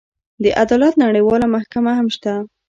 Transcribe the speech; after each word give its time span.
د 0.43 0.45
عدالت 0.61 0.93
نړیواله 1.03 1.47
محکمه 1.55 1.91
هم 1.99 2.07
شته. 2.15 2.33